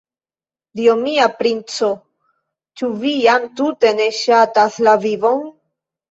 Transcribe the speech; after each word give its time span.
Dio 0.77 0.93
mia, 0.99 1.25
princo, 1.41 1.89
ĉu 2.81 2.89
vi 3.03 3.11
jam 3.25 3.45
tute 3.59 3.91
ne 3.99 4.07
ŝatas 4.21 4.79
la 4.89 4.95
vivon? 5.05 5.45